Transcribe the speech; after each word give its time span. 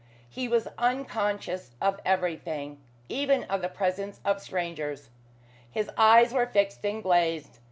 He 0.27 0.47
was 0.47 0.67
unconscious 0.79 1.75
of 1.79 1.99
everything 2.03 2.81
even 3.07 3.43
of 3.43 3.61
the 3.61 3.69
presence 3.69 4.19
of 4.25 4.41
strangers. 4.41 5.11
His 5.69 5.91
eyes 5.95 6.33
were 6.33 6.47
fixed 6.47 6.83
and 6.83 7.03
glazed. 7.03 7.59